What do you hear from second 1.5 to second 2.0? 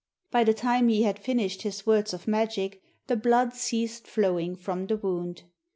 his